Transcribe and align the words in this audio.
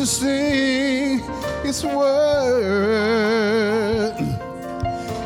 to 0.00 0.06
sing 0.06 1.20
its 1.62 1.84
word. 1.84 2.14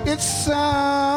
It's 0.05 0.25
sounds 0.25 1.14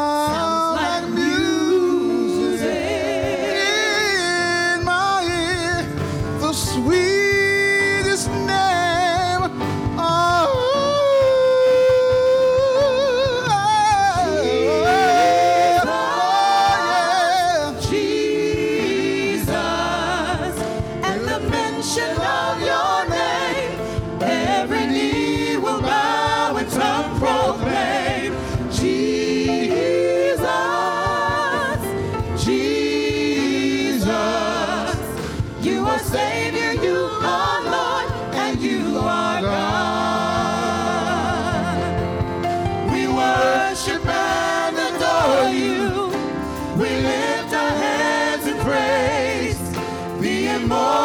The 50.58 50.97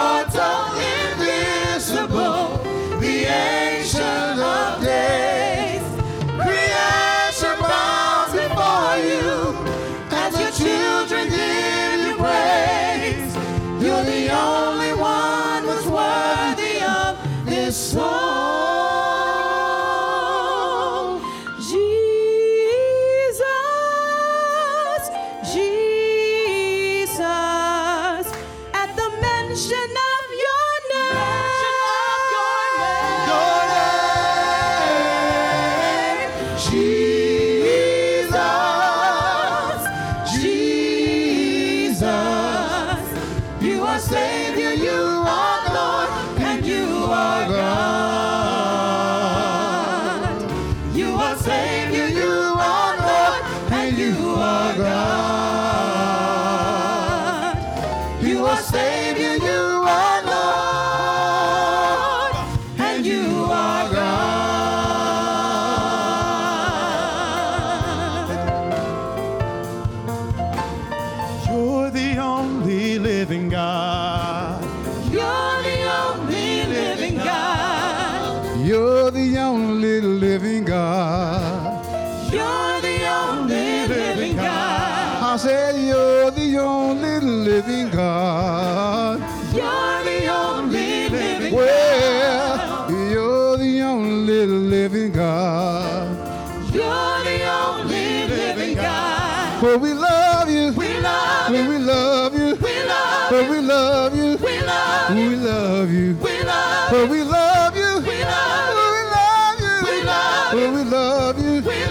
love 110.54 110.70
we 110.70 110.84
love 110.84 111.40
you. 111.40 111.62
We 111.62 111.83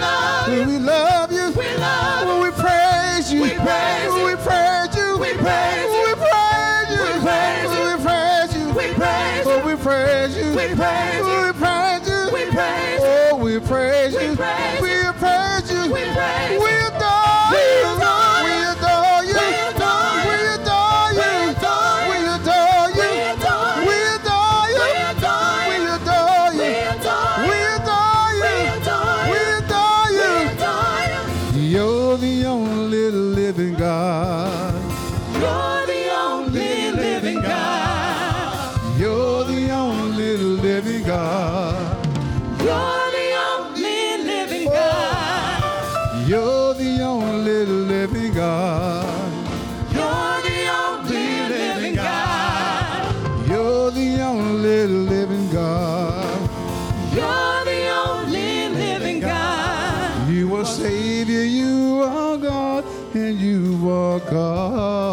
only 54.53 54.85
living 54.85 55.49
God. 55.49 56.49
You're 57.11 57.65
the 57.65 57.87
only 58.05 58.69
living 58.69 59.19
God. 59.19 60.29
You 60.29 60.55
are 60.55 60.65
Savior, 60.65 61.43
you 61.43 62.03
are 62.03 62.37
God, 62.37 62.85
and 63.15 63.39
you 63.39 63.89
are 63.89 64.19
God. 64.19 65.12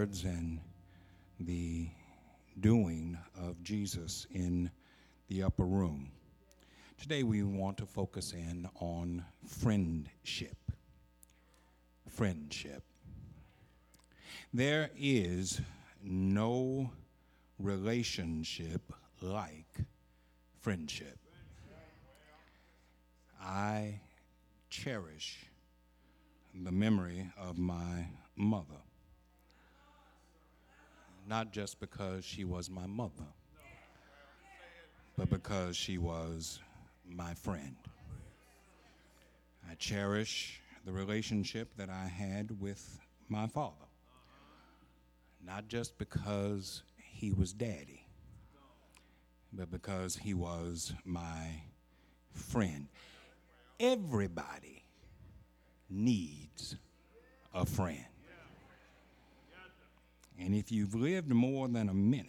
Words 0.00 0.24
and 0.24 0.58
the 1.40 1.86
doing 2.58 3.18
of 3.38 3.62
Jesus 3.62 4.26
in 4.32 4.70
the 5.28 5.42
upper 5.42 5.66
room, 5.66 6.10
today 6.98 7.22
we 7.22 7.42
want 7.42 7.76
to 7.76 7.84
focus 7.84 8.32
in 8.32 8.66
on 8.76 9.22
friendship. 9.46 10.56
Friendship. 12.08 12.82
There 14.54 14.88
is 14.96 15.60
no 16.02 16.90
relationship 17.58 18.94
like 19.20 19.80
friendship. 20.62 21.18
I 23.38 24.00
cherish 24.70 25.44
the 26.54 26.72
memory 26.72 27.30
of 27.38 27.58
my 27.58 28.06
mother. 28.34 28.80
Not 31.26 31.52
just 31.52 31.78
because 31.80 32.24
she 32.24 32.44
was 32.44 32.68
my 32.68 32.86
mother, 32.86 33.26
but 35.16 35.30
because 35.30 35.76
she 35.76 35.98
was 35.98 36.60
my 37.08 37.34
friend. 37.34 37.76
I 39.70 39.74
cherish 39.74 40.60
the 40.84 40.92
relationship 40.92 41.68
that 41.76 41.88
I 41.88 42.06
had 42.06 42.60
with 42.60 42.98
my 43.28 43.46
father. 43.46 43.74
Not 45.44 45.68
just 45.68 45.98
because 45.98 46.82
he 46.96 47.32
was 47.32 47.52
daddy, 47.52 48.06
but 49.52 49.70
because 49.70 50.16
he 50.16 50.34
was 50.34 50.92
my 51.04 51.62
friend. 52.32 52.88
Everybody 53.78 54.84
needs 55.88 56.76
a 57.54 57.64
friend. 57.64 58.04
And 60.40 60.54
if 60.54 60.72
you've 60.72 60.94
lived 60.94 61.28
more 61.28 61.68
than 61.68 61.88
a 61.88 61.94
minute, 61.94 62.26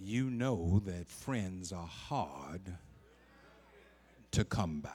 you 0.00 0.30
know 0.30 0.80
that 0.86 1.08
friends 1.08 1.72
are 1.72 1.86
hard 1.86 2.62
to 4.32 4.44
come 4.44 4.80
by. 4.80 4.90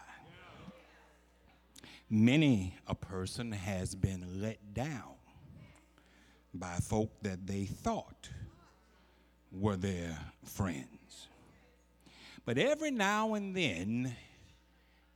Many 2.09 2.75
a 2.87 2.95
person 2.95 3.51
has 3.51 3.93
been 3.93 4.41
let 4.41 4.73
down 4.73 5.13
by 6.53 6.77
folk 6.77 7.11
that 7.21 7.45
they 7.45 7.65
thought 7.65 8.29
were 9.51 9.75
their 9.75 10.17
friends. 10.43 11.27
But 12.45 12.57
every 12.57 12.91
now 12.91 13.35
and 13.35 13.55
then, 13.55 14.15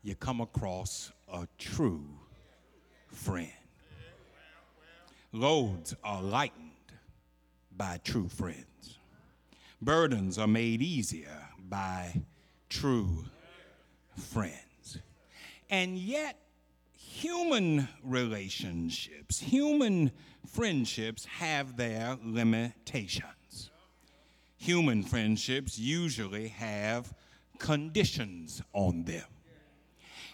you 0.04 0.16
come 0.16 0.42
across 0.42 1.12
a 1.32 1.48
true 1.58 2.06
friend. 3.08 3.61
Loads 5.34 5.96
are 6.04 6.22
lightened 6.22 6.72
by 7.76 8.00
true 8.04 8.28
friends. 8.28 9.00
Burdens 9.82 10.38
are 10.38 10.48
made 10.48 10.82
easier 10.82 11.48
by 11.58 12.22
true 12.68 13.26
friends. 14.18 14.98
And 15.70 15.98
yet, 15.98 16.38
human 16.94 17.88
relationships, 18.04 19.40
human 19.40 20.12
friendships 20.46 21.24
have 21.26 21.78
their 21.78 22.18
limitations. 22.22 23.72
Human 24.58 25.02
friendships 25.02 25.80
usually 25.80 26.50
have 26.50 27.14
conditions 27.58 28.62
on 28.74 29.06
them. 29.06 29.26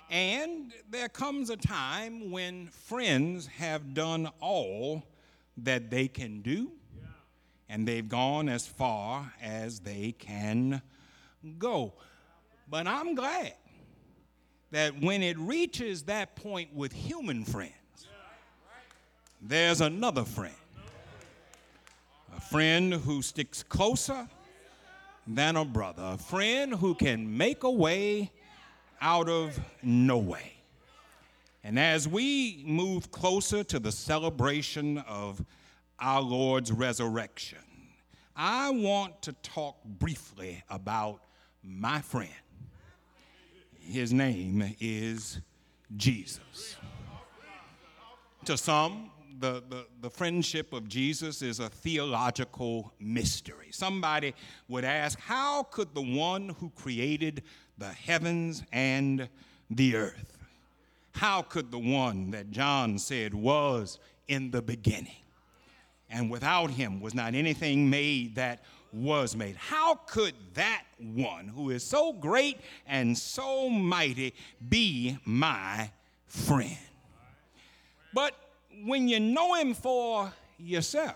And 0.09 0.73
there 0.89 1.09
comes 1.09 1.49
a 1.49 1.57
time 1.57 2.31
when 2.31 2.67
friends 2.67 3.47
have 3.47 3.93
done 3.93 4.29
all 4.39 5.03
that 5.57 5.89
they 5.89 6.07
can 6.07 6.41
do, 6.41 6.71
and 7.67 7.87
they've 7.87 8.07
gone 8.07 8.47
as 8.47 8.65
far 8.65 9.33
as 9.41 9.81
they 9.81 10.13
can 10.17 10.81
go. 11.57 11.93
But 12.69 12.87
I'm 12.87 13.15
glad 13.15 13.53
that 14.71 15.01
when 15.01 15.23
it 15.23 15.37
reaches 15.37 16.03
that 16.03 16.35
point 16.35 16.73
with 16.73 16.93
human 16.93 17.43
friends, 17.43 17.73
there's 19.41 19.81
another 19.81 20.23
friend. 20.23 20.53
A 22.35 22.41
friend 22.41 22.93
who 22.93 23.21
sticks 23.21 23.63
closer 23.63 24.27
than 25.25 25.57
a 25.57 25.65
brother, 25.65 26.03
a 26.13 26.17
friend 26.17 26.73
who 26.75 26.95
can 26.95 27.37
make 27.37 27.63
a 27.63 27.71
way 27.71 28.31
out 29.01 29.29
of 29.29 29.59
no 29.81 30.17
way. 30.17 30.53
And 31.63 31.77
as 31.77 32.07
we 32.07 32.63
move 32.65 33.11
closer 33.11 33.63
to 33.65 33.79
the 33.79 33.91
celebration 33.91 34.99
of 34.99 35.43
our 35.99 36.21
Lord's 36.21 36.71
resurrection, 36.71 37.59
I 38.35 38.69
want 38.69 39.21
to 39.23 39.33
talk 39.33 39.83
briefly 39.83 40.63
about 40.69 41.21
my 41.63 42.01
friend. 42.01 42.29
His 43.79 44.13
name 44.13 44.75
is 44.79 45.41
Jesus. 45.95 46.75
To 48.45 48.57
some, 48.57 49.11
the, 49.39 49.63
the, 49.69 49.87
the 50.01 50.09
friendship 50.09 50.73
of 50.73 50.87
Jesus 50.87 51.41
is 51.41 51.59
a 51.59 51.69
theological 51.69 52.93
mystery. 52.99 53.67
Somebody 53.71 54.33
would 54.67 54.85
ask, 54.85 55.19
How 55.19 55.63
could 55.63 55.93
the 55.93 56.01
one 56.01 56.49
who 56.59 56.69
created 56.69 57.43
the 57.77 57.89
heavens 57.89 58.63
and 58.71 59.27
the 59.69 59.95
earth, 59.95 60.37
how 61.13 61.41
could 61.41 61.71
the 61.71 61.79
one 61.79 62.31
that 62.31 62.51
John 62.51 62.97
said 62.97 63.33
was 63.33 63.99
in 64.27 64.51
the 64.51 64.61
beginning, 64.61 65.15
and 66.09 66.29
without 66.29 66.71
him 66.71 66.99
was 66.99 67.13
not 67.13 67.33
anything 67.33 67.89
made 67.89 68.35
that 68.35 68.63
was 68.93 69.35
made. 69.35 69.55
How 69.55 69.95
could 69.95 70.33
that 70.53 70.83
one 70.97 71.47
who 71.47 71.69
is 71.69 71.83
so 71.83 72.13
great 72.13 72.57
and 72.87 73.17
so 73.17 73.69
mighty 73.69 74.33
be 74.69 75.17
my 75.25 75.91
friend? 76.25 76.77
But 78.13 78.33
when 78.85 79.07
you 79.07 79.19
know 79.19 79.55
him 79.55 79.73
for 79.73 80.31
yourself, 80.57 81.15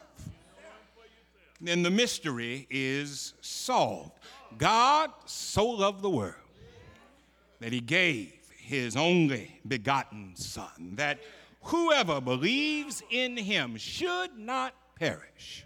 then 1.59 1.83
the 1.83 1.91
mystery 1.91 2.67
is 2.69 3.33
solved. 3.41 4.11
God 4.57 5.11
so 5.25 5.65
loved 5.67 6.01
the 6.01 6.09
world 6.09 6.35
that 7.61 7.71
he 7.71 7.79
gave 7.79 8.33
his 8.57 8.97
only 8.97 9.61
begotten 9.67 10.33
Son, 10.35 10.93
that 10.95 11.19
whoever 11.61 12.19
believes 12.19 13.03
in 13.11 13.37
him 13.37 13.77
should 13.77 14.37
not 14.37 14.73
perish, 14.99 15.63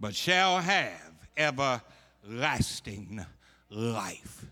but 0.00 0.14
shall 0.14 0.58
have 0.58 1.28
everlasting 1.36 3.24
life. 3.70 4.44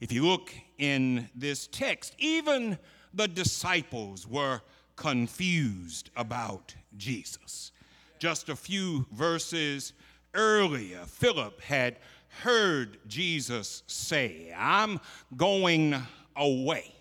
If 0.00 0.12
you 0.12 0.26
look 0.26 0.52
in 0.76 1.28
this 1.34 1.66
text, 1.66 2.14
even 2.18 2.78
the 3.14 3.26
disciples 3.26 4.28
were 4.28 4.60
confused 4.96 6.10
about 6.14 6.74
Jesus. 6.96 7.72
Just 8.18 8.50
a 8.50 8.56
few 8.56 9.06
verses 9.12 9.94
earlier, 10.34 11.04
Philip 11.06 11.60
had 11.62 11.96
heard 12.42 12.98
Jesus 13.06 13.82
say, 13.86 14.52
I'm 14.56 15.00
going 15.36 15.96
away 16.38 16.94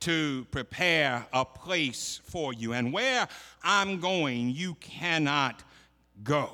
to 0.00 0.46
prepare 0.50 1.26
a 1.32 1.44
place 1.44 2.20
for 2.24 2.52
you, 2.52 2.74
and 2.74 2.92
where 2.92 3.26
I'm 3.62 4.00
going, 4.00 4.50
you 4.50 4.74
cannot 4.74 5.62
go. 6.22 6.50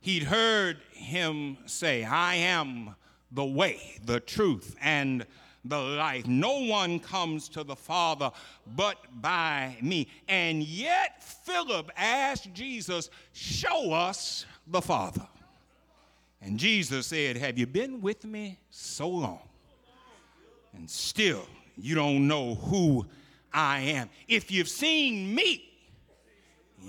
He'd 0.00 0.24
heard 0.24 0.78
him 0.92 1.56
say, 1.66 2.04
I 2.04 2.34
am 2.34 2.96
the 3.30 3.44
way, 3.44 3.98
the 4.04 4.20
truth, 4.20 4.74
and 4.82 5.24
the 5.64 5.78
life. 5.78 6.26
No 6.26 6.64
one 6.64 6.98
comes 6.98 7.48
to 7.50 7.64
the 7.64 7.76
Father 7.76 8.30
but 8.74 8.98
by 9.22 9.76
me. 9.80 10.08
And 10.28 10.62
yet, 10.62 11.22
Philip 11.22 11.90
asked 11.96 12.52
Jesus, 12.52 13.08
Show 13.32 13.92
us 13.92 14.46
the 14.66 14.82
Father. 14.82 15.26
And 16.42 16.58
Jesus 16.58 17.06
said, 17.06 17.36
Have 17.36 17.56
you 17.56 17.66
been 17.66 18.00
with 18.00 18.24
me 18.24 18.58
so 18.70 19.08
long? 19.08 19.48
And 20.76 20.88
still, 20.88 21.46
you 21.76 21.94
don't 21.94 22.26
know 22.26 22.54
who 22.54 23.06
I 23.52 23.80
am. 23.80 24.10
If 24.28 24.50
you've 24.50 24.68
seen 24.68 25.34
me, 25.34 25.70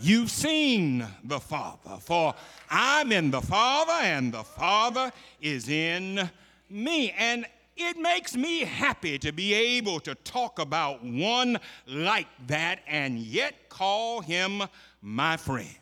you've 0.01 0.31
seen 0.31 1.05
the 1.23 1.39
Father. 1.39 1.97
For 1.99 2.33
I'm 2.69 3.11
in 3.11 3.31
the 3.31 3.41
Father, 3.41 3.93
and 4.03 4.33
the 4.33 4.43
Father 4.43 5.11
is 5.41 5.69
in 5.69 6.29
me. 6.69 7.13
And 7.17 7.45
it 7.77 7.97
makes 7.97 8.35
me 8.35 8.61
happy 8.61 9.19
to 9.19 9.31
be 9.31 9.53
able 9.53 9.99
to 10.01 10.15
talk 10.15 10.59
about 10.59 11.03
one 11.03 11.59
like 11.87 12.27
that 12.47 12.79
and 12.87 13.19
yet 13.19 13.69
call 13.69 14.21
him 14.21 14.63
my 15.01 15.37
friend. 15.37 15.75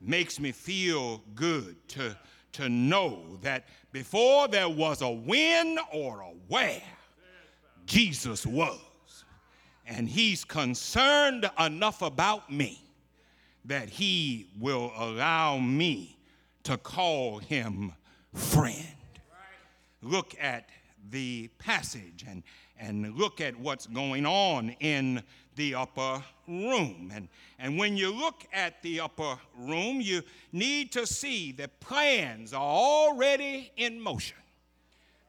Makes 0.00 0.38
me 0.38 0.52
feel 0.52 1.22
good 1.34 1.76
to, 1.90 2.16
to 2.54 2.68
know 2.68 3.38
that 3.42 3.66
before 3.92 4.48
there 4.48 4.68
was 4.68 5.02
a 5.02 5.10
when 5.10 5.78
or 5.92 6.20
a 6.20 6.32
where, 6.48 6.82
Jesus 7.86 8.46
was. 8.46 8.80
And 9.86 10.08
he's 10.08 10.44
concerned 10.44 11.48
enough 11.58 12.02
about 12.02 12.50
me 12.50 12.80
that 13.66 13.88
he 13.88 14.48
will 14.58 14.92
allow 14.96 15.58
me 15.58 16.16
to 16.64 16.78
call 16.78 17.38
him 17.38 17.92
friend 18.32 18.94
look 20.04 20.34
at 20.40 20.68
the 21.10 21.48
passage 21.58 22.24
and, 22.28 22.42
and 22.78 23.16
look 23.16 23.40
at 23.40 23.58
what's 23.58 23.86
going 23.86 24.26
on 24.26 24.70
in 24.80 25.22
the 25.56 25.74
upper 25.74 26.22
room. 26.46 27.10
And, 27.14 27.28
and 27.58 27.78
when 27.78 27.96
you 27.96 28.12
look 28.12 28.44
at 28.52 28.82
the 28.82 29.00
upper 29.00 29.38
room, 29.58 30.00
you 30.00 30.22
need 30.52 30.92
to 30.92 31.06
see 31.06 31.52
that 31.52 31.80
plans 31.80 32.52
are 32.52 32.60
already 32.60 33.72
in 33.76 34.00
motion 34.00 34.36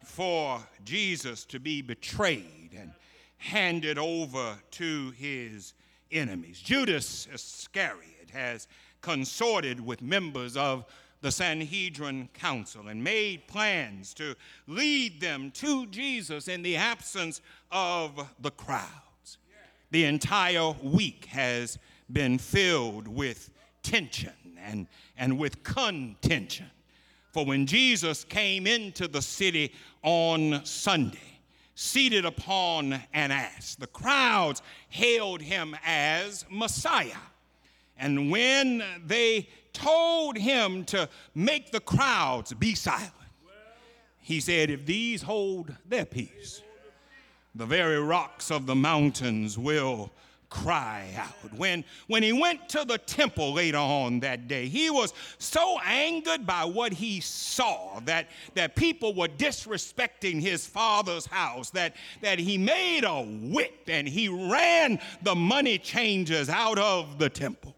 for 0.04 0.60
Jesus 0.84 1.46
to 1.46 1.60
be 1.60 1.82
betrayed 1.82 2.72
and 2.78 2.92
handed 3.38 3.98
over 3.98 4.56
to 4.72 5.12
his 5.12 5.74
enemies. 6.12 6.60
Judas 6.60 7.28
Iscariot 7.34 8.30
has 8.32 8.68
consorted 9.02 9.80
with 9.80 10.02
members 10.02 10.58
of 10.58 10.86
the 11.22 11.32
Sanhedrin 11.32 12.30
Council 12.34 12.88
and 12.88 13.04
made 13.04 13.48
plans 13.48 14.14
to 14.14 14.36
lead 14.68 15.20
them 15.20 15.52
to 15.52 15.88
Jesus 15.88 16.48
in 16.48 16.62
the 16.62 16.76
absence 16.76 17.42
of 17.72 18.30
the 18.40 18.52
crowds. 18.52 19.05
The 19.96 20.04
entire 20.04 20.72
week 20.84 21.24
has 21.28 21.80
been 22.12 22.38
filled 22.38 23.08
with 23.08 23.50
tension 23.82 24.34
and, 24.62 24.88
and 25.18 25.40
with 25.40 25.64
contention. 25.64 26.70
For 27.32 27.46
when 27.46 27.66
Jesus 27.66 28.26
came 28.26 28.68
into 28.68 29.08
the 29.08 29.22
city 29.22 29.72
on 30.04 30.66
Sunday, 30.66 31.40
seated 31.76 32.26
upon 32.26 32.92
an 33.14 33.32
ass, 33.32 33.76
the 33.76 33.88
crowds 33.88 34.62
hailed 34.90 35.42
him 35.42 35.78
as 35.86 36.44
Messiah. 36.50 37.16
And 37.98 38.30
when 38.30 38.84
they 39.08 39.48
told 39.72 40.38
him 40.38 40.84
to 40.88 41.08
make 41.36 41.72
the 41.72 41.80
crowds 41.80 42.54
be 42.54 42.76
silent. 42.76 43.14
He 44.20 44.42
said, 44.42 44.70
If 44.70 44.86
these 44.86 45.22
hold 45.22 45.74
their 45.88 46.04
peace, 46.04 46.62
the 47.56 47.66
very 47.66 48.00
rocks 48.00 48.52
of 48.52 48.66
the 48.66 48.76
mountains 48.76 49.58
will 49.58 50.12
cry 50.50 51.10
out. 51.18 51.54
When, 51.58 51.84
when 52.08 52.24
he 52.24 52.32
went 52.32 52.70
to 52.70 52.86
the 52.86 52.98
temple 52.98 53.54
later 53.54 53.78
on 53.78 54.20
that 54.22 54.48
day, 54.48 54.68
he 54.68 54.90
was 54.90 55.14
so 55.38 55.80
angered 55.84 56.46
by 56.46 56.66
what 56.66 56.94
he 56.94 57.20
saw 57.20 58.00
that, 58.02 58.30
that 58.54 58.76
people 58.76 59.14
were 59.14 59.28
disrespecting 59.28 60.42
his 60.42 60.66
father's 60.66 61.26
house, 61.26 61.72
that, 61.72 61.96
that 62.22 62.40
he 62.40 62.58
made 62.58 63.04
a 63.04 63.24
whip 63.24 63.82
and 63.88 64.08
he 64.08 64.30
ran 64.30 65.00
the 65.24 65.36
money 65.36 65.78
changers 65.78 66.50
out 66.50 66.78
of 66.78 67.20
the 67.20 67.30
temple. 67.30 67.76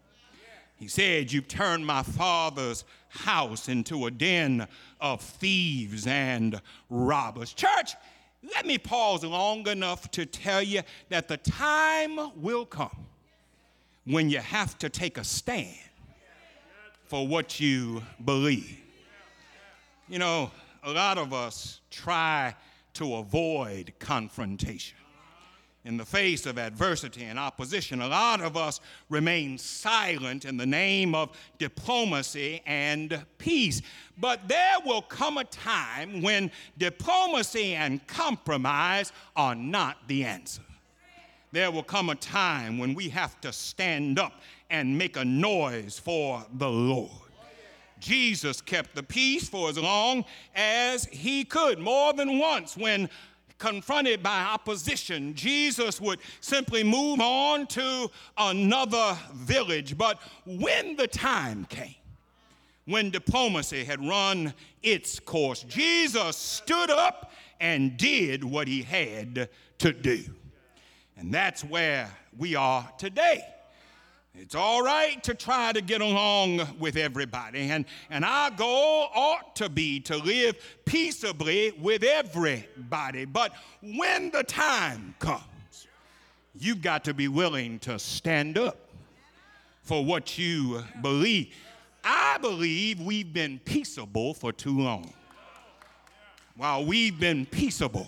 He 0.76 0.86
said, 0.86 1.32
You've 1.32 1.48
turned 1.48 1.84
my 1.84 2.04
father's 2.04 2.84
house 3.08 3.68
into 3.68 4.06
a 4.06 4.10
den 4.10 4.68
of 5.00 5.20
thieves 5.20 6.06
and 6.06 6.60
robbers. 6.88 7.52
Church, 7.52 7.94
let 8.42 8.66
me 8.66 8.78
pause 8.78 9.24
long 9.24 9.66
enough 9.66 10.10
to 10.12 10.24
tell 10.24 10.62
you 10.62 10.82
that 11.08 11.28
the 11.28 11.36
time 11.38 12.18
will 12.40 12.64
come 12.64 13.06
when 14.04 14.30
you 14.30 14.38
have 14.38 14.78
to 14.78 14.88
take 14.88 15.18
a 15.18 15.24
stand 15.24 15.76
for 17.06 17.26
what 17.26 17.58
you 17.58 18.02
believe. 18.24 18.78
You 20.08 20.18
know, 20.18 20.50
a 20.82 20.90
lot 20.90 21.18
of 21.18 21.32
us 21.32 21.80
try 21.90 22.54
to 22.94 23.16
avoid 23.16 23.92
confrontation 23.98 24.96
in 25.84 25.96
the 25.96 26.04
face 26.04 26.44
of 26.44 26.58
adversity 26.58 27.24
and 27.24 27.38
opposition, 27.38 28.02
a 28.02 28.08
lot 28.08 28.40
of 28.40 28.56
us 28.56 28.80
remain 29.08 29.56
silent 29.56 30.44
in 30.44 30.56
the 30.56 30.66
name 30.66 31.14
of 31.14 31.30
diplomacy 31.58 32.60
and 32.66 33.24
peace. 33.38 33.80
But 34.18 34.48
there 34.48 34.76
will 34.84 35.02
come 35.02 35.38
a 35.38 35.44
time 35.44 36.20
when 36.20 36.50
diplomacy 36.76 37.74
and 37.74 38.04
compromise 38.06 39.12
are 39.36 39.54
not 39.54 39.96
the 40.08 40.24
answer. 40.24 40.62
There 41.52 41.70
will 41.70 41.82
come 41.82 42.10
a 42.10 42.14
time 42.14 42.78
when 42.78 42.94
we 42.94 43.08
have 43.08 43.40
to 43.40 43.52
stand 43.52 44.18
up 44.18 44.42
and 44.68 44.98
make 44.98 45.16
a 45.16 45.24
noise 45.24 45.98
for 45.98 46.44
the 46.54 46.68
Lord. 46.68 47.10
Jesus 48.00 48.60
kept 48.60 48.94
the 48.94 49.02
peace 49.02 49.48
for 49.48 49.68
as 49.68 49.78
long 49.78 50.24
as 50.54 51.06
he 51.06 51.44
could. 51.44 51.78
More 51.78 52.12
than 52.12 52.38
once, 52.38 52.76
when 52.76 53.08
confronted 53.58 54.22
by 54.22 54.40
opposition, 54.42 55.34
Jesus 55.34 56.00
would 56.00 56.20
simply 56.40 56.82
move 56.84 57.20
on 57.20 57.66
to 57.68 58.10
another 58.36 59.18
village. 59.32 59.98
But 59.98 60.20
when 60.46 60.96
the 60.96 61.06
time 61.06 61.64
came, 61.66 61.94
when 62.86 63.10
diplomacy 63.10 63.84
had 63.84 64.06
run 64.06 64.54
its 64.82 65.20
course, 65.20 65.62
Jesus 65.64 66.36
stood 66.36 66.90
up 66.90 67.32
and 67.60 67.96
did 67.96 68.44
what 68.44 68.68
he 68.68 68.82
had 68.82 69.48
to 69.78 69.92
do. 69.92 70.24
And 71.16 71.34
that's 71.34 71.64
where 71.64 72.10
we 72.36 72.54
are 72.54 72.88
today. 72.96 73.42
It's 74.40 74.54
all 74.54 74.82
right 74.82 75.20
to 75.24 75.34
try 75.34 75.72
to 75.72 75.80
get 75.80 76.00
along 76.00 76.60
with 76.78 76.96
everybody, 76.96 77.70
and, 77.70 77.84
and 78.08 78.24
our 78.24 78.52
goal 78.52 79.08
ought 79.12 79.56
to 79.56 79.68
be 79.68 79.98
to 80.00 80.16
live 80.16 80.56
peaceably 80.84 81.72
with 81.72 82.04
everybody. 82.04 83.24
But 83.24 83.52
when 83.82 84.30
the 84.30 84.44
time 84.44 85.16
comes, 85.18 85.88
you've 86.56 86.82
got 86.82 87.04
to 87.04 87.14
be 87.14 87.26
willing 87.26 87.80
to 87.80 87.98
stand 87.98 88.58
up 88.58 88.78
for 89.82 90.04
what 90.04 90.38
you 90.38 90.84
believe. 91.02 91.52
I 92.04 92.38
believe 92.38 93.00
we've 93.00 93.32
been 93.32 93.58
peaceable 93.64 94.34
for 94.34 94.52
too 94.52 94.78
long. 94.78 95.12
While 96.56 96.84
we've 96.84 97.18
been 97.18 97.44
peaceable, 97.44 98.06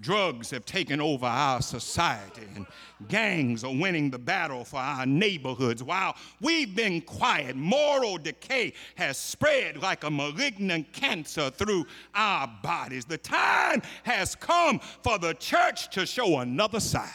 Drugs 0.00 0.50
have 0.50 0.64
taken 0.64 1.00
over 1.00 1.26
our 1.26 1.60
society, 1.60 2.46
and 2.54 2.66
gangs 3.08 3.62
are 3.62 3.74
winning 3.74 4.10
the 4.10 4.18
battle 4.18 4.64
for 4.64 4.78
our 4.78 5.04
neighborhoods. 5.04 5.82
While 5.82 6.16
we've 6.40 6.74
been 6.74 7.02
quiet, 7.02 7.56
moral 7.56 8.18
decay 8.18 8.72
has 8.96 9.18
spread 9.18 9.76
like 9.82 10.04
a 10.04 10.10
malignant 10.10 10.92
cancer 10.92 11.50
through 11.50 11.86
our 12.14 12.50
bodies. 12.62 13.04
The 13.04 13.18
time 13.18 13.82
has 14.04 14.34
come 14.34 14.80
for 15.02 15.18
the 15.18 15.34
church 15.34 15.90
to 15.90 16.06
show 16.06 16.38
another 16.38 16.80
side. 16.80 17.10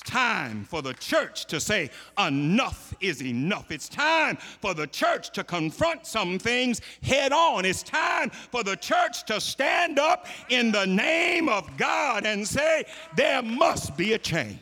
It's 0.00 0.10
time 0.10 0.62
for 0.62 0.80
the 0.80 0.94
church 0.94 1.46
to 1.46 1.58
say, 1.58 1.90
enough 2.16 2.94
is 3.00 3.20
enough. 3.20 3.72
It's 3.72 3.88
time 3.88 4.36
for 4.36 4.72
the 4.72 4.86
church 4.86 5.30
to 5.32 5.42
confront 5.42 6.06
some 6.06 6.38
things 6.38 6.80
head 7.02 7.32
on. 7.32 7.64
It's 7.64 7.82
time 7.82 8.30
for 8.30 8.62
the 8.62 8.76
church 8.76 9.24
to 9.24 9.40
stand 9.40 9.98
up 9.98 10.26
in 10.50 10.70
the 10.70 10.86
name 10.86 11.48
of 11.48 11.76
God 11.76 12.26
and 12.26 12.46
say, 12.46 12.84
there 13.16 13.42
must 13.42 13.96
be 13.96 14.12
a 14.12 14.18
change. 14.18 14.60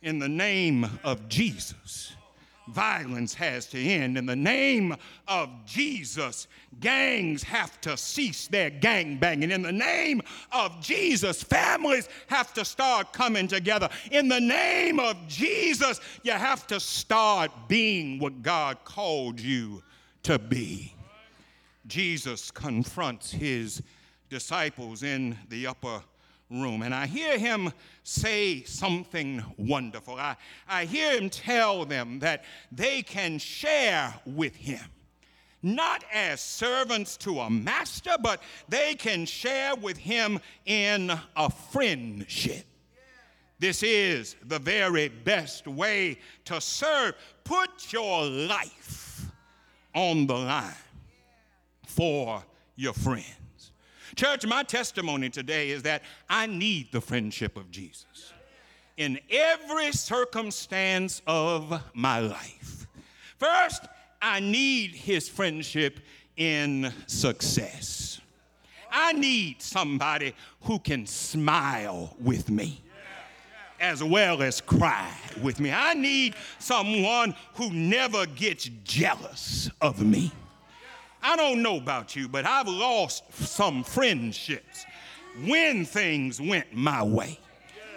In 0.00 0.20
the 0.20 0.28
name 0.28 0.88
of 1.02 1.28
Jesus 1.28 2.12
violence 2.68 3.34
has 3.34 3.66
to 3.66 3.78
end. 3.78 4.16
In 4.16 4.26
the 4.26 4.36
name 4.36 4.96
of 5.28 5.48
Jesus, 5.66 6.48
gangs 6.80 7.42
have 7.42 7.80
to 7.82 7.96
cease 7.96 8.46
their 8.48 8.70
gang 8.70 9.18
banging. 9.18 9.50
In 9.50 9.62
the 9.62 9.72
name 9.72 10.22
of 10.52 10.80
Jesus, 10.80 11.42
families 11.42 12.08
have 12.28 12.52
to 12.54 12.64
start 12.64 13.12
coming 13.12 13.48
together. 13.48 13.88
In 14.10 14.28
the 14.28 14.40
name 14.40 14.98
of 14.98 15.16
Jesus, 15.28 16.00
you 16.22 16.32
have 16.32 16.66
to 16.68 16.80
start 16.80 17.50
being 17.68 18.18
what 18.18 18.42
God 18.42 18.78
called 18.84 19.40
you 19.40 19.82
to 20.22 20.38
be. 20.38 20.94
Jesus 21.86 22.50
confronts 22.50 23.30
his 23.30 23.82
disciples 24.30 25.02
in 25.02 25.36
the 25.48 25.66
upper 25.66 26.02
room. 26.52 26.82
And 26.82 26.94
I 26.94 27.06
hear 27.06 27.38
him 27.38 27.72
say 28.02 28.62
something 28.62 29.42
wonderful. 29.56 30.16
I, 30.16 30.36
I 30.68 30.84
hear 30.84 31.18
him 31.18 31.30
tell 31.30 31.84
them 31.84 32.18
that 32.20 32.44
they 32.70 33.02
can 33.02 33.38
share 33.38 34.14
with 34.26 34.54
him, 34.54 34.84
not 35.62 36.04
as 36.12 36.40
servants 36.40 37.16
to 37.18 37.40
a 37.40 37.50
master, 37.50 38.16
but 38.20 38.42
they 38.68 38.94
can 38.94 39.24
share 39.24 39.74
with 39.74 39.96
him 39.96 40.40
in 40.66 41.12
a 41.36 41.50
friendship. 41.50 42.66
This 43.58 43.84
is 43.84 44.34
the 44.44 44.58
very 44.58 45.06
best 45.08 45.68
way 45.68 46.18
to 46.46 46.60
serve. 46.60 47.14
Put 47.44 47.92
your 47.92 48.24
life 48.24 49.26
on 49.94 50.26
the 50.26 50.34
line 50.34 50.74
for 51.86 52.42
your 52.74 52.92
friend. 52.92 53.22
Church, 54.14 54.46
my 54.46 54.62
testimony 54.62 55.30
today 55.30 55.70
is 55.70 55.82
that 55.82 56.02
I 56.28 56.46
need 56.46 56.92
the 56.92 57.00
friendship 57.00 57.56
of 57.56 57.70
Jesus 57.70 58.32
in 58.96 59.18
every 59.30 59.92
circumstance 59.92 61.22
of 61.26 61.82
my 61.94 62.20
life. 62.20 62.86
First, 63.38 63.86
I 64.20 64.40
need 64.40 64.90
his 64.90 65.28
friendship 65.28 66.00
in 66.36 66.92
success. 67.06 68.20
I 68.90 69.12
need 69.14 69.62
somebody 69.62 70.34
who 70.62 70.78
can 70.78 71.06
smile 71.06 72.14
with 72.20 72.50
me 72.50 72.82
as 73.80 74.04
well 74.04 74.42
as 74.42 74.60
cry 74.60 75.12
with 75.42 75.58
me. 75.58 75.72
I 75.72 75.94
need 75.94 76.36
someone 76.58 77.34
who 77.54 77.70
never 77.70 78.26
gets 78.26 78.70
jealous 78.84 79.68
of 79.80 80.00
me. 80.04 80.30
I 81.22 81.36
don't 81.36 81.62
know 81.62 81.76
about 81.76 82.16
you, 82.16 82.28
but 82.28 82.44
I've 82.44 82.68
lost 82.68 83.32
some 83.32 83.84
friendships 83.84 84.84
when 85.46 85.84
things 85.84 86.40
went 86.40 86.74
my 86.74 87.02
way. 87.02 87.38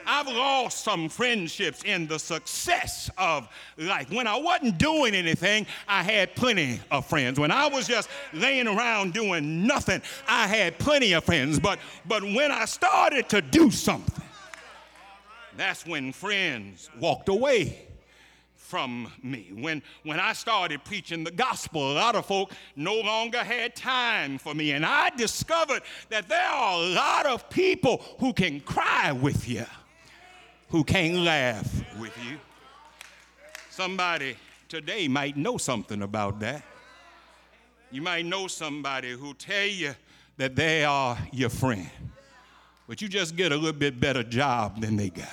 I've 0.07 0.27
lost 0.27 0.83
some 0.83 1.09
friendships 1.09 1.83
in 1.83 2.05
the 2.05 2.19
success 2.19 3.09
of 3.17 3.47
life. 3.77 4.11
When 4.11 4.27
I 4.27 4.35
wasn't 4.35 4.77
doing 4.77 5.15
anything, 5.15 5.65
I 5.87 6.03
had 6.03 6.35
plenty 6.35 6.79
of 6.91 7.07
friends. 7.07 7.39
When 7.39 7.49
I 7.49 7.67
was 7.67 7.87
just 7.87 8.09
laying 8.31 8.67
around 8.67 9.13
doing 9.13 9.65
nothing, 9.65 10.03
I 10.27 10.45
had 10.45 10.77
plenty 10.77 11.13
of 11.13 11.23
friends. 11.23 11.59
But, 11.59 11.79
but 12.05 12.21
when 12.21 12.51
I 12.51 12.65
started 12.65 13.29
to 13.29 13.41
do 13.41 13.71
something, 13.71 14.23
that's 15.57 15.87
when 15.87 16.11
friends 16.11 16.89
walked 16.99 17.29
away 17.29 17.84
from 18.65 19.11
me. 19.21 19.51
When, 19.53 19.83
when 20.03 20.19
I 20.19 20.33
started 20.33 20.83
preaching 20.83 21.23
the 21.23 21.31
gospel, 21.31 21.91
a 21.91 21.93
lot 21.93 22.15
of 22.15 22.25
folk 22.25 22.51
no 22.75 22.99
longer 22.99 23.43
had 23.43 23.75
time 23.75 24.39
for 24.39 24.55
me. 24.55 24.71
And 24.71 24.83
I 24.85 25.11
discovered 25.11 25.83
that 26.09 26.27
there 26.27 26.49
are 26.49 26.73
a 26.73 26.87
lot 26.89 27.25
of 27.27 27.47
people 27.49 28.03
who 28.19 28.33
can 28.33 28.59
cry 28.61 29.11
with 29.11 29.47
you, 29.47 29.65
who 30.69 30.83
can't 30.83 31.17
laugh 31.17 31.71
with 31.99 32.17
you. 32.27 32.37
Somebody 33.69 34.35
today 34.67 35.07
might 35.07 35.37
know 35.37 35.57
something 35.57 36.01
about 36.01 36.39
that. 36.39 36.63
You 37.91 38.01
might 38.01 38.25
know 38.25 38.47
somebody 38.47 39.11
who 39.11 39.35
tell 39.35 39.67
you 39.67 39.93
that 40.37 40.55
they 40.55 40.83
are 40.83 41.17
your 41.31 41.49
friend, 41.49 41.89
but 42.87 42.99
you 42.99 43.07
just 43.07 43.35
get 43.35 43.51
a 43.51 43.55
little 43.55 43.73
bit 43.73 43.99
better 43.99 44.23
job 44.23 44.81
than 44.81 44.97
they 44.97 45.11
got 45.11 45.29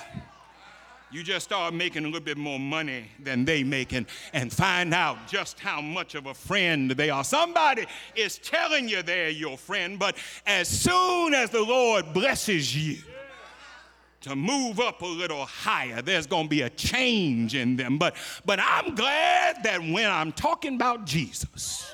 you 1.13 1.23
just 1.23 1.45
start 1.45 1.73
making 1.73 2.03
a 2.03 2.07
little 2.07 2.19
bit 2.19 2.37
more 2.37 2.59
money 2.59 3.05
than 3.19 3.45
they 3.45 3.63
making 3.63 4.07
and, 4.33 4.51
find 4.53 4.93
out 4.93 5.27
just 5.27 5.59
how 5.59 5.81
much 5.81 6.15
of 6.15 6.27
a 6.27 6.33
friend 6.33 6.91
they 6.91 7.09
are. 7.09 7.23
Somebody 7.23 7.85
is 8.15 8.37
telling 8.37 8.87
you 8.87 9.01
they're 9.01 9.29
your 9.29 9.57
friend, 9.57 9.97
but 9.97 10.15
as 10.45 10.67
soon 10.67 11.33
as 11.33 11.49
the 11.49 11.61
Lord 11.61 12.13
blesses 12.13 12.75
you, 12.75 12.97
to 14.21 14.35
move 14.37 14.79
up 14.79 15.01
a 15.01 15.05
little 15.05 15.45
higher. 15.45 16.01
There's 16.01 16.27
going 16.27 16.45
to 16.45 16.49
be 16.49 16.61
a 16.61 16.69
change 16.69 17.55
in 17.55 17.75
them. 17.75 17.97
But, 17.97 18.15
but 18.45 18.57
I'm 18.61 18.95
glad 18.95 19.63
that 19.63 19.81
when 19.81 20.09
I'm 20.09 20.31
talking 20.31 20.75
about 20.75 21.05
Jesus, 21.05 21.92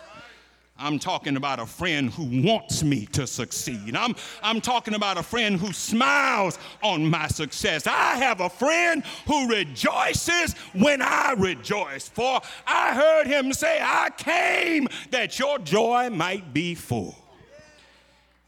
I'm 0.80 0.98
talking 0.98 1.36
about 1.36 1.60
a 1.60 1.66
friend 1.66 2.10
who 2.10 2.42
wants 2.44 2.84
me 2.84 3.06
to 3.08 3.28
succeed. 3.28 3.96
I'm, 3.96 4.16
I'm 4.42 4.62
talking 4.62 4.94
about 4.94 5.18
a 5.18 5.24
friend 5.24 5.60
who 5.60 5.74
smiles 5.74 6.58
on 6.82 7.10
my 7.10 7.28
success. 7.28 7.86
I 7.86 8.16
have 8.16 8.40
a 8.40 8.50
friend 8.50 9.04
who 9.28 9.50
rejoices 9.50 10.54
when 10.74 11.02
I 11.02 11.34
rejoice. 11.38 12.08
For 12.08 12.40
I 12.66 12.96
heard 12.96 13.28
him 13.28 13.52
say, 13.52 13.80
I 13.82 14.10
came 14.16 14.88
that 15.12 15.38
your 15.38 15.60
joy 15.60 16.10
might 16.10 16.54
be 16.54 16.76
full. 16.76 17.16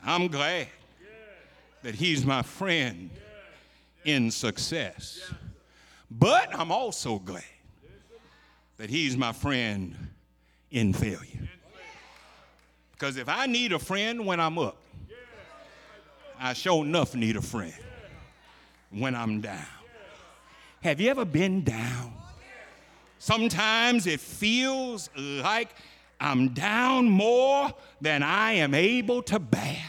I'm 0.03 0.29
glad 0.29 0.67
that 1.83 1.95
he's 1.95 2.25
my 2.25 2.43
friend 2.43 3.09
in 4.05 4.31
success. 4.31 5.19
But 6.09 6.57
I'm 6.57 6.71
also 6.71 7.19
glad 7.19 7.43
that 8.77 8.89
he's 8.89 9.17
my 9.17 9.33
friend 9.33 9.95
in 10.71 10.93
failure. 10.93 11.50
Because 13.01 13.17
if 13.17 13.27
I 13.27 13.47
need 13.47 13.73
a 13.73 13.79
friend 13.79 14.27
when 14.27 14.39
I'm 14.39 14.59
up, 14.59 14.77
I 16.39 16.53
sure 16.53 16.85
enough 16.85 17.15
need 17.15 17.35
a 17.35 17.41
friend 17.41 17.73
when 18.91 19.15
I'm 19.15 19.41
down. 19.41 19.65
Have 20.83 21.01
you 21.01 21.09
ever 21.09 21.25
been 21.25 21.63
down? 21.63 22.13
Sometimes 23.17 24.05
it 24.05 24.19
feels 24.19 25.09
like 25.17 25.69
I'm 26.19 26.49
down 26.49 27.09
more 27.09 27.73
than 28.01 28.21
I 28.21 28.51
am 28.51 28.75
able 28.75 29.23
to 29.23 29.39
bear. 29.39 29.81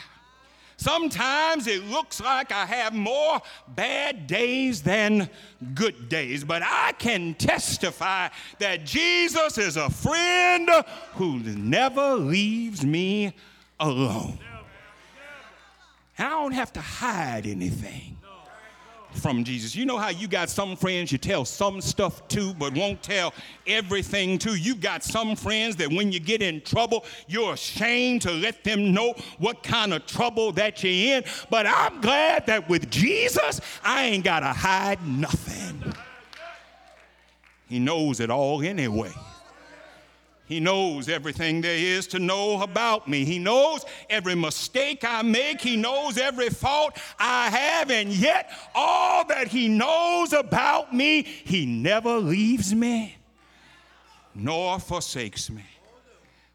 Sometimes 0.82 1.68
it 1.68 1.84
looks 1.84 2.20
like 2.20 2.50
I 2.50 2.66
have 2.66 2.92
more 2.92 3.40
bad 3.68 4.26
days 4.26 4.82
than 4.82 5.30
good 5.74 6.08
days, 6.08 6.42
but 6.42 6.60
I 6.64 6.90
can 6.98 7.34
testify 7.34 8.30
that 8.58 8.84
Jesus 8.84 9.58
is 9.58 9.76
a 9.76 9.88
friend 9.88 10.68
who 11.12 11.38
never 11.38 12.14
leaves 12.16 12.84
me 12.84 13.32
alone. 13.78 14.40
I 16.18 16.30
don't 16.30 16.50
have 16.50 16.72
to 16.72 16.80
hide 16.80 17.46
anything 17.46 18.11
from 19.14 19.44
Jesus. 19.44 19.74
You 19.74 19.84
know 19.86 19.98
how 19.98 20.08
you 20.08 20.28
got 20.28 20.50
some 20.50 20.76
friends 20.76 21.12
you 21.12 21.18
tell 21.18 21.44
some 21.44 21.80
stuff 21.80 22.26
to, 22.28 22.54
but 22.54 22.74
won't 22.74 23.02
tell 23.02 23.34
everything 23.66 24.38
to. 24.38 24.54
You 24.54 24.74
got 24.74 25.02
some 25.02 25.36
friends 25.36 25.76
that 25.76 25.90
when 25.90 26.12
you 26.12 26.20
get 26.20 26.42
in 26.42 26.60
trouble, 26.60 27.04
you're 27.28 27.54
ashamed 27.54 28.22
to 28.22 28.32
let 28.32 28.64
them 28.64 28.92
know 28.92 29.14
what 29.38 29.62
kind 29.62 29.92
of 29.94 30.06
trouble 30.06 30.52
that 30.52 30.82
you're 30.82 31.16
in. 31.18 31.24
But 31.50 31.66
I'm 31.66 32.00
glad 32.00 32.46
that 32.46 32.68
with 32.68 32.90
Jesus, 32.90 33.60
I 33.84 34.04
ain't 34.04 34.24
got 34.24 34.40
to 34.40 34.48
hide 34.48 35.06
nothing. 35.06 35.92
He 37.68 37.78
knows 37.78 38.20
it 38.20 38.30
all 38.30 38.62
anyway. 38.62 39.12
He 40.52 40.60
knows 40.60 41.08
everything 41.08 41.62
there 41.62 41.74
is 41.74 42.06
to 42.08 42.18
know 42.18 42.60
about 42.60 43.08
me. 43.08 43.24
He 43.24 43.38
knows 43.38 43.86
every 44.10 44.34
mistake 44.34 45.02
I 45.02 45.22
make. 45.22 45.62
He 45.62 45.78
knows 45.78 46.18
every 46.18 46.50
fault 46.50 46.98
I 47.18 47.48
have. 47.48 47.90
And 47.90 48.10
yet, 48.10 48.50
all 48.74 49.24
that 49.28 49.48
He 49.48 49.66
knows 49.68 50.34
about 50.34 50.94
me, 50.94 51.22
He 51.22 51.64
never 51.64 52.18
leaves 52.18 52.74
me 52.74 53.16
nor 54.34 54.78
forsakes 54.78 55.48
me. 55.48 55.64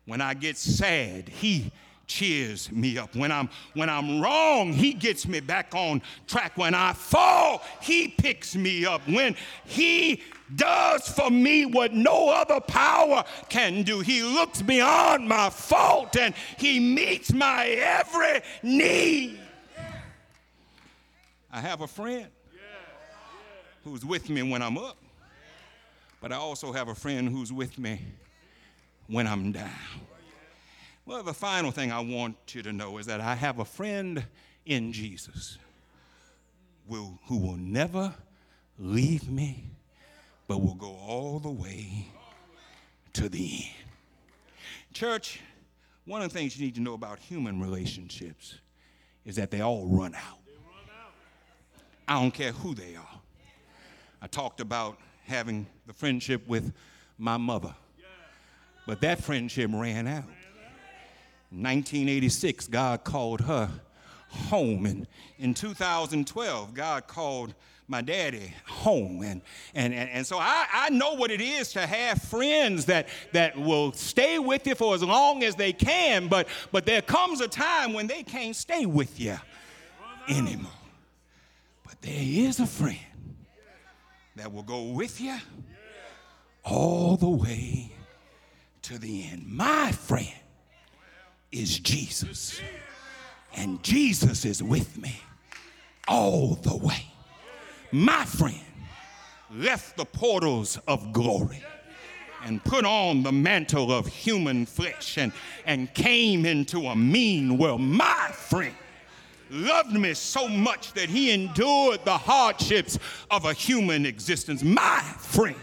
When 0.05 0.21
I 0.21 0.35
get 0.35 0.57
sad, 0.57 1.27
He 1.27 1.71
cheers 2.05 2.71
me 2.71 2.99
up. 2.99 3.15
When 3.15 3.31
I'm 3.31 3.49
when 3.73 3.89
I'm 3.89 4.21
wrong, 4.21 4.73
he 4.73 4.93
gets 4.93 5.27
me 5.27 5.41
back 5.41 5.75
on 5.75 6.01
track. 6.25 6.57
When 6.57 6.73
I 6.73 6.93
fall, 6.93 7.61
he 7.81 8.07
picks 8.07 8.55
me 8.55 8.85
up. 8.85 9.01
When 9.07 9.35
he 9.65 10.23
does 10.55 11.07
for 11.07 11.29
me 11.29 11.65
what 11.65 11.93
no 11.93 12.29
other 12.29 12.59
power 12.59 13.23
can 13.49 13.83
do. 13.83 13.99
He 13.99 14.23
looks 14.23 14.61
beyond 14.61 15.27
my 15.27 15.49
fault 15.49 16.15
and 16.15 16.33
he 16.57 16.79
meets 16.79 17.33
my 17.33 17.67
every 17.67 18.41
need. 18.63 19.39
I 21.51 21.59
have 21.59 21.81
a 21.81 21.87
friend 21.87 22.27
who's 23.83 24.05
with 24.05 24.29
me 24.29 24.43
when 24.43 24.61
I'm 24.61 24.77
up, 24.77 24.97
but 26.21 26.31
I 26.31 26.35
also 26.35 26.71
have 26.71 26.87
a 26.87 26.95
friend 26.95 27.29
who's 27.29 27.53
with 27.53 27.77
me 27.79 28.01
when 29.07 29.27
I'm 29.27 29.51
down. 29.51 29.71
Well, 31.05 31.23
the 31.23 31.33
final 31.33 31.71
thing 31.71 31.91
I 31.91 32.01
want 32.01 32.35
you 32.53 32.61
to 32.63 32.73
know 32.73 32.97
is 32.97 33.05
that 33.05 33.21
I 33.21 33.33
have 33.33 33.59
a 33.59 33.65
friend 33.65 34.25
in 34.65 34.91
Jesus 34.91 35.57
who, 36.89 37.17
will 37.29 37.57
never 37.57 38.13
leave 38.77 39.29
me, 39.29 39.63
but 40.47 40.61
we'll 40.61 40.75
go 40.75 40.95
all 41.05 41.39
the 41.39 41.51
way 41.51 42.07
to 43.13 43.29
the 43.29 43.63
end. 43.65 43.75
Church, 44.93 45.39
one 46.05 46.21
of 46.21 46.31
the 46.31 46.37
things 46.37 46.57
you 46.57 46.65
need 46.65 46.75
to 46.75 46.81
know 46.81 46.93
about 46.93 47.19
human 47.19 47.61
relationships 47.61 48.55
is 49.25 49.35
that 49.35 49.51
they 49.51 49.61
all 49.61 49.85
run 49.87 50.15
out. 50.15 50.39
I 52.07 52.21
don't 52.21 52.33
care 52.33 52.53
who 52.53 52.73
they 52.73 52.95
are. 52.95 53.19
I 54.21 54.27
talked 54.27 54.61
about 54.61 54.97
having 55.25 55.67
the 55.85 55.93
friendship 55.93 56.47
with 56.47 56.73
my 57.17 57.35
mother, 57.35 57.75
but 58.85 59.01
that 59.01 59.21
friendship 59.21 59.69
ran 59.73 60.07
out. 60.07 60.23
1986, 61.49 62.67
God 62.67 63.03
called 63.03 63.41
her 63.41 63.69
home. 64.29 64.85
And 64.85 65.07
in 65.37 65.53
2012, 65.53 66.73
God 66.73 67.07
called 67.07 67.53
my 67.87 68.01
daddy 68.01 68.53
home. 68.65 69.21
And, 69.23 69.41
and, 69.73 69.93
and, 69.93 70.09
and 70.09 70.27
so 70.27 70.37
I, 70.37 70.65
I 70.73 70.89
know 70.89 71.13
what 71.13 71.31
it 71.31 71.41
is 71.41 71.71
to 71.73 71.85
have 71.85 72.21
friends 72.21 72.85
that, 72.85 73.07
that 73.33 73.57
will 73.57 73.93
stay 73.93 74.39
with 74.39 74.67
you 74.67 74.75
for 74.75 74.93
as 74.93 75.03
long 75.03 75.43
as 75.43 75.55
they 75.55 75.73
can, 75.73 76.27
but, 76.27 76.47
but 76.71 76.85
there 76.85 77.01
comes 77.01 77.41
a 77.41 77.47
time 77.47 77.93
when 77.93 78.07
they 78.07 78.23
can't 78.23 78.55
stay 78.55 78.85
with 78.85 79.19
you 79.19 79.37
anymore. 80.27 80.71
But 81.83 82.01
there 82.01 82.13
is 82.15 82.59
a 82.59 82.67
friend 82.67 82.97
that 84.35 84.51
will 84.51 84.63
go 84.63 84.83
with 84.83 85.21
you 85.21 85.37
all 86.63 87.15
the 87.15 87.29
way 87.29 87.91
to 88.83 88.97
the 88.97 89.23
end. 89.31 89.45
My 89.47 89.91
friend 89.91 90.27
is 91.51 91.79
Jesus. 91.79 92.59
And 93.55 93.81
Jesus 93.81 94.45
is 94.45 94.61
with 94.61 94.97
me 94.97 95.19
all 96.07 96.55
the 96.55 96.75
way. 96.75 97.11
My 97.91 98.25
friend 98.25 98.59
left 99.53 99.95
the 99.95 100.05
portals 100.05 100.77
of 100.87 101.13
glory 101.13 101.63
and 102.43 102.63
put 102.63 102.85
on 102.85 103.23
the 103.23 103.31
mantle 103.31 103.91
of 103.91 104.07
human 104.07 104.65
flesh 104.65 105.17
and, 105.17 105.31
and 105.65 105.93
came 105.93 106.45
into 106.45 106.87
a 106.87 106.95
mean 106.95 107.57
world. 107.57 107.81
My 107.81 108.29
friend 108.33 108.75
loved 109.49 109.93
me 109.93 110.13
so 110.13 110.47
much 110.47 110.93
that 110.93 111.09
he 111.09 111.31
endured 111.31 112.03
the 112.03 112.17
hardships 112.17 112.99
of 113.31 113.45
a 113.45 113.53
human 113.53 114.05
existence. 114.05 114.63
My 114.63 114.99
friend 115.17 115.55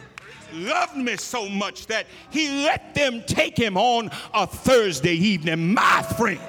loved 0.55 0.97
me 0.97 1.17
so 1.17 1.49
much 1.49 1.87
that 1.89 2.07
he 2.31 2.49
let 2.65 2.95
them 2.95 3.23
take 3.27 3.57
him 3.57 3.77
on 3.77 4.11
a 4.33 4.47
Thursday 4.47 5.15
evening. 5.15 5.75
My 5.75 6.03
friend 6.17 6.41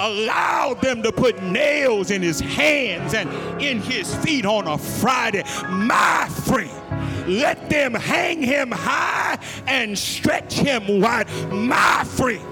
allowed 0.00 0.80
them 0.80 1.02
to 1.02 1.12
put 1.12 1.42
nails 1.42 2.10
in 2.10 2.22
his 2.22 2.40
hands 2.40 3.14
and 3.14 3.30
in 3.62 3.80
his 3.80 4.14
feet 4.16 4.46
on 4.46 4.66
a 4.66 4.78
Friday. 4.78 5.44
My 5.68 6.26
friend 6.46 6.70
let 7.28 7.68
them 7.68 7.94
hang 7.94 8.42
him 8.42 8.70
high 8.72 9.38
and 9.66 9.96
stretch 9.96 10.54
him 10.54 11.00
wide. 11.00 11.28
My 11.52 12.02
friend 12.04 12.44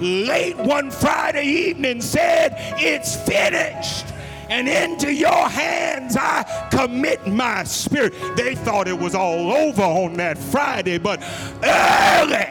late 0.00 0.56
one 0.56 0.90
Friday 0.90 1.44
evening 1.44 2.00
said, 2.00 2.54
It's 2.78 3.16
finished 3.16 4.06
and 4.50 4.68
into 4.68 5.12
your 5.12 5.48
hands 5.48 6.16
I 6.18 6.68
commit 6.70 7.26
my 7.26 7.64
spirit. 7.64 8.14
They 8.36 8.54
thought 8.54 8.88
it 8.88 8.98
was 8.98 9.14
all 9.14 9.52
over 9.52 9.82
on 9.82 10.14
that 10.14 10.36
Friday, 10.36 10.98
but 10.98 11.22
early, 11.62 12.50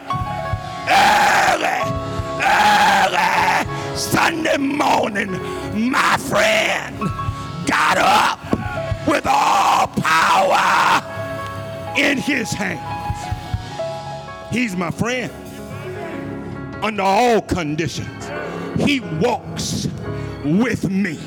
early, 0.90 1.80
early 2.42 3.79
Sunday 4.00 4.56
morning, 4.56 5.30
my 5.92 6.16
friend 6.18 6.98
got 7.68 7.98
up 7.98 8.40
with 9.06 9.28
all 9.28 9.88
power 9.88 11.04
in 11.98 12.18
his 12.18 12.50
hands. 12.52 13.20
He's 14.52 14.78
my 14.78 14.90
friend 14.90 15.34
under 16.82 17.02
all 17.02 17.42
conditions. 17.42 18.32
He 18.82 19.02
walks 19.02 19.90
with 20.46 20.90
me. 20.90 21.20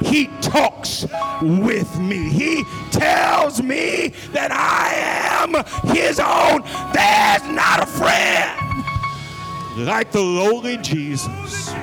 He 0.00 0.28
talks 0.40 1.04
with 1.42 2.00
me. 2.00 2.30
He 2.30 2.64
tells 2.92 3.62
me 3.62 4.14
that 4.32 4.52
I 4.52 4.94
am 5.44 5.52
his 5.94 6.18
own. 6.18 6.62
There's 6.94 7.44
not 7.54 7.82
a 7.82 7.86
friend 7.86 8.62
like 9.86 10.12
the 10.12 10.22
lowly 10.22 10.78
Jesus. 10.78 11.74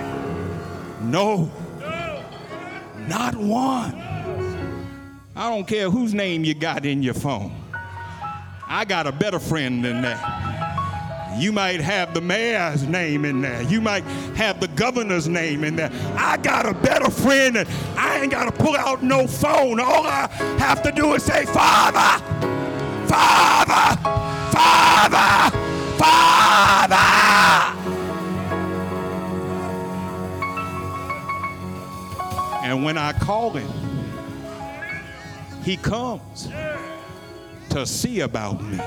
No, 1.04 1.52
not 3.08 3.36
one. 3.36 3.94
I 5.36 5.50
don't 5.50 5.68
care 5.68 5.90
whose 5.90 6.14
name 6.14 6.44
you 6.44 6.54
got 6.54 6.86
in 6.86 7.04
your 7.04 7.14
phone. 7.14 7.54
I 8.68 8.86
got 8.86 9.06
a 9.06 9.12
better 9.12 9.40
friend 9.40 9.84
than 9.84 10.02
that. 10.04 10.44
You 11.38 11.52
might 11.52 11.82
have 11.82 12.14
the 12.14 12.22
mayor's 12.22 12.84
name 12.84 13.26
in 13.26 13.42
there. 13.42 13.62
You 13.64 13.82
might 13.82 14.04
have 14.36 14.62
the 14.62 14.68
governor's 14.70 15.28
name 15.28 15.64
in 15.64 15.76
there. 15.76 15.92
I 16.16 16.38
got 16.38 16.68
a 16.68 16.74
better 16.74 17.10
friend 17.10 17.58
and 17.58 17.70
I 17.98 18.22
ain't 18.22 18.32
got 18.32 18.46
to 18.46 18.52
pull 18.64 18.76
out 18.78 19.04
no 19.04 19.28
phone. 19.28 19.80
All 19.80 20.06
I 20.06 20.28
have 20.60 20.82
to 20.84 20.92
do 20.92 21.16
is 21.16 21.24
say, 21.24 21.46
Father, 21.46 22.24
Father, 23.08 24.02
Father, 24.52 25.58
Father. 25.98 27.73
And 32.64 32.84
when 32.84 32.98
I 32.98 33.14
call 33.14 33.52
him, 33.52 33.70
he 35.64 35.78
comes 35.78 36.50
to 37.70 37.86
see 37.86 38.22
about 38.22 38.62
me 38.64 38.80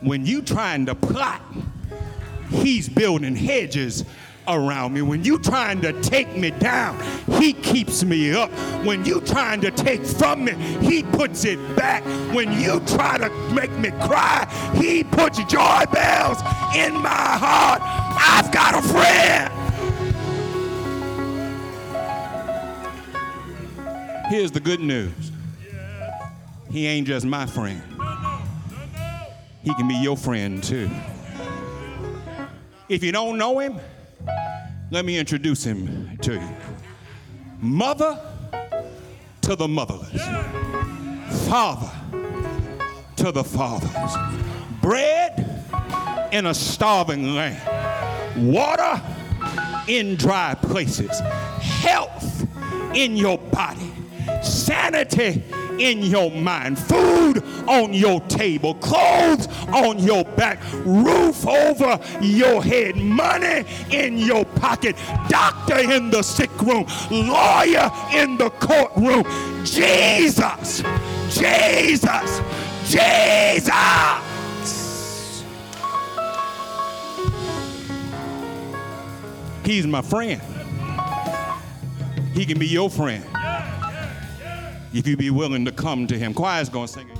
when 0.00 0.24
you 0.24 0.42
trying 0.42 0.86
to 0.86 0.94
plot, 0.94 1.42
he's 2.50 2.88
building 2.88 3.34
hedges 3.34 4.04
around 4.46 4.94
me. 4.94 5.02
When 5.02 5.24
you 5.24 5.38
trying 5.38 5.80
to 5.82 5.92
take 6.02 6.36
me 6.36 6.50
down, 6.52 6.98
he 7.32 7.52
keeps 7.52 8.04
me 8.04 8.32
up. 8.32 8.50
When 8.84 9.04
you 9.04 9.20
trying 9.20 9.60
to 9.62 9.70
take 9.70 10.04
from 10.04 10.44
me, 10.44 10.52
he 10.80 11.02
puts 11.02 11.44
it 11.44 11.58
back. 11.76 12.04
When 12.34 12.52
you 12.60 12.80
try 12.86 13.18
to 13.18 13.28
make 13.52 13.72
me 13.72 13.90
cry, 13.90 14.46
he 14.76 15.04
puts 15.04 15.38
joy 15.44 15.84
bells 15.92 16.38
in 16.74 16.94
my 16.94 17.08
heart. 17.10 17.82
I've 17.82 18.52
got 18.52 18.78
a 18.78 18.88
friend. 18.88 19.57
Here's 24.28 24.50
the 24.50 24.60
good 24.60 24.80
news. 24.80 25.32
He 26.70 26.86
ain't 26.86 27.06
just 27.06 27.24
my 27.24 27.46
friend. 27.46 27.82
He 29.62 29.74
can 29.74 29.88
be 29.88 29.94
your 29.94 30.16
friend 30.16 30.62
too. 30.62 30.90
If 32.88 33.02
you 33.02 33.10
don't 33.10 33.38
know 33.38 33.58
him, 33.58 33.78
let 34.90 35.04
me 35.04 35.18
introduce 35.18 35.64
him 35.64 36.18
to 36.18 36.34
you. 36.34 36.56
Mother 37.60 38.20
to 39.42 39.56
the 39.56 39.66
motherless, 39.66 40.22
father 41.48 41.90
to 43.16 43.32
the 43.32 43.42
fatherless, 43.42 44.14
bread 44.82 45.64
in 46.32 46.46
a 46.46 46.54
starving 46.54 47.34
land, 47.34 48.52
water 48.52 49.02
in 49.88 50.16
dry 50.16 50.54
places, 50.54 51.18
health 51.60 52.46
in 52.94 53.16
your 53.16 53.38
body, 53.38 53.90
sanity 54.42 55.42
in 55.78 56.02
your 56.02 56.30
mind, 56.30 56.78
food 56.78 57.42
on 57.68 57.94
your 57.94 58.20
table, 58.22 58.74
clothes 58.74 59.48
on 59.68 59.98
your 59.98 60.24
back, 60.24 60.58
roof 60.84 61.46
over 61.46 62.00
your 62.20 62.62
head, 62.62 62.96
money 62.96 63.64
in 63.90 64.18
your 64.18 64.44
pocket, 64.44 64.96
doctor 65.28 65.78
in 65.78 66.10
the 66.10 66.22
sick 66.22 66.50
room, 66.62 66.86
lawyer 67.10 67.90
in 68.12 68.36
the 68.36 68.50
courtroom. 68.58 69.24
Jesus, 69.64 70.82
Jesus, 71.30 72.40
Jesus. 72.86 73.74
He's 79.64 79.86
my 79.86 80.00
friend. 80.00 80.40
He 82.32 82.46
can 82.46 82.58
be 82.58 82.66
your 82.66 82.88
friend 82.88 83.22
if 84.92 85.06
you 85.06 85.16
be 85.16 85.30
willing 85.30 85.64
to 85.64 85.72
come 85.72 86.06
to 86.06 86.18
him. 86.18 86.34
Choir's 86.34 86.68
going 86.68 86.86
to 86.86 86.92
sing. 86.92 87.17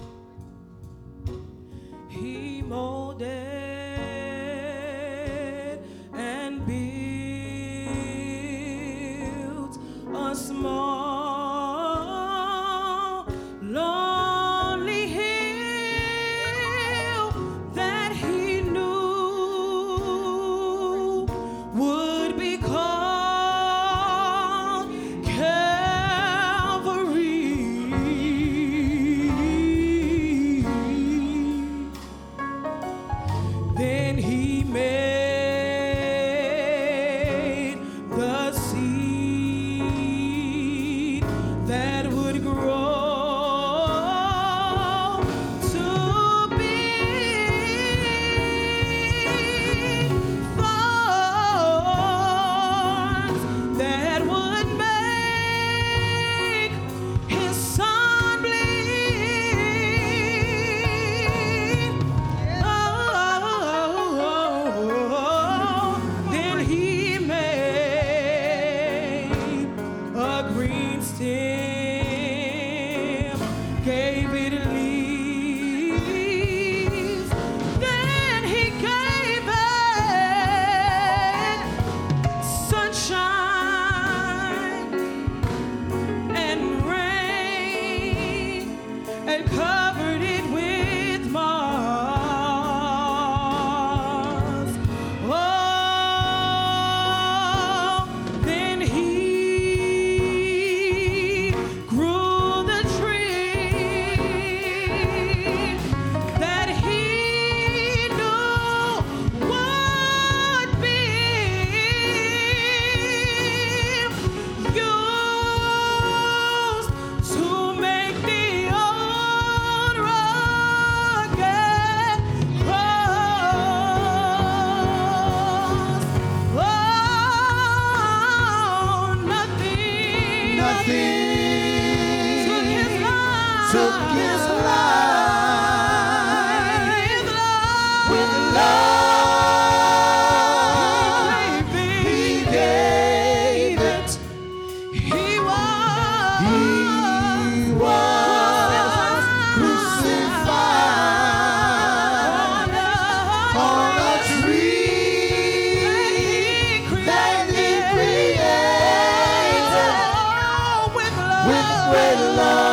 love. 162.38 162.67